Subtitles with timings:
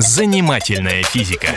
[0.00, 1.48] Занимательная физика.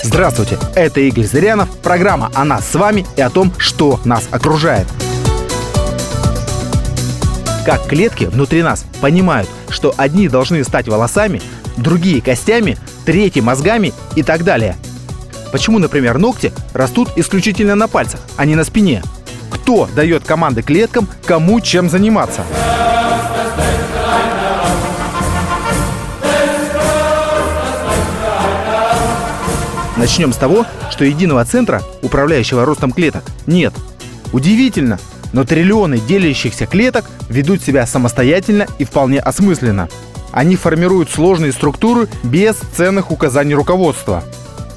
[0.00, 4.86] Здравствуйте, это Игорь Зырянов, программа о нас с вами и о том, что нас окружает.
[7.66, 11.42] Как клетки внутри нас понимают, что одни должны стать волосами,
[11.76, 14.74] другие костями, третьи мозгами и так далее.
[15.52, 19.02] Почему, например, ногти растут исключительно на пальцах, а не на спине?
[19.50, 22.42] Кто дает команды клеткам, кому чем заниматься?
[30.06, 33.74] Начнем с того, что единого центра, управляющего ростом клеток, нет.
[34.32, 35.00] Удивительно,
[35.32, 39.88] но триллионы делящихся клеток ведут себя самостоятельно и вполне осмысленно.
[40.30, 44.22] Они формируют сложные структуры без ценных указаний руководства.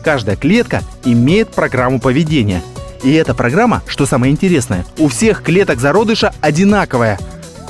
[0.04, 2.64] Каждая клетка имеет программу поведения.
[3.04, 7.20] И эта программа, что самое интересное, у всех клеток зародыша одинаковая.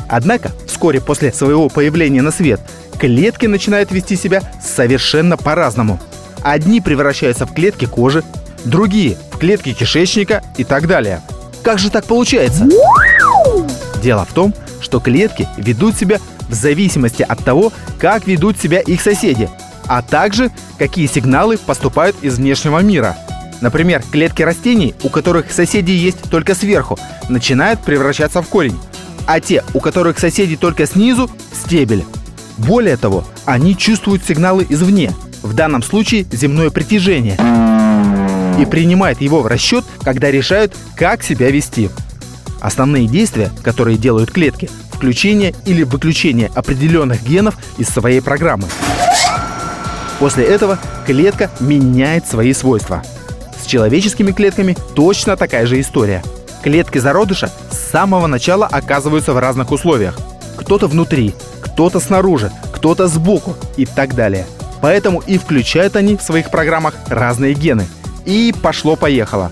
[0.07, 2.61] Однако, вскоре после своего появления на свет,
[2.97, 5.99] клетки начинают вести себя совершенно по-разному–
[6.41, 8.23] Одни превращаются в клетки кожи,
[8.65, 11.21] другие в клетки кишечника и так далее.
[11.63, 12.67] Как же так получается?
[14.01, 19.01] Дело в том, что клетки ведут себя в зависимости от того, как ведут себя их
[19.01, 19.49] соседи,
[19.87, 23.17] а также какие сигналы поступают из внешнего мира.
[23.61, 28.79] Например, клетки растений, у которых соседи есть только сверху, начинают превращаться в корень,
[29.27, 32.05] а те, у которых соседи только снизу, стебель.
[32.57, 37.37] Более того, они чувствуют сигналы извне– в данном случае земное притяжение,
[38.59, 41.89] и принимает его в расчет, когда решают, как себя вести.
[42.61, 48.67] Основные действия, которые делают клетки, включение или выключение определенных генов из своей программы.
[50.19, 53.01] После этого клетка меняет свои свойства.
[53.61, 56.21] С человеческими клетками точно такая же история.
[56.61, 60.19] Клетки зародыша с самого начала оказываются в разных условиях.
[60.57, 64.45] Кто-то внутри, кто-то снаружи, кто-то сбоку и так далее–
[64.81, 67.85] Поэтому и включают они в своих программах разные гены.
[68.25, 69.51] И пошло-поехало.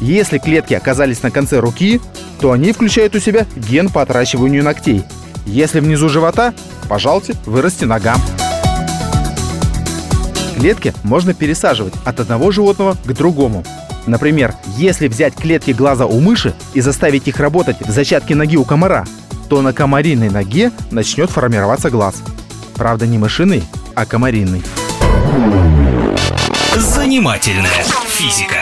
[0.00, 2.00] Если клетки оказались на конце руки,
[2.40, 5.04] то они включают у себя ген по отращиванию ногтей.
[5.46, 6.54] Если внизу живота,
[6.88, 8.20] пожалуйте, вырасти ногам.
[10.56, 13.64] Клетки можно пересаживать от одного животного к другому.
[14.06, 18.64] Например, если взять клетки глаза у мыши и заставить их работать в зачатке ноги у
[18.64, 19.04] комара,
[19.48, 22.22] то на комариной ноге начнет формироваться глаз.
[22.74, 23.62] Правда, не мышиный,
[23.94, 24.62] а комаринный.
[26.76, 28.56] Занимательная физика.